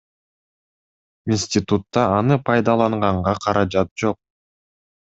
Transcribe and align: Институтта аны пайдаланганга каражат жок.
Институтта 1.35 2.07
аны 2.17 2.39
пайдаланганга 2.49 3.39
каражат 3.47 3.97
жок. 4.07 4.23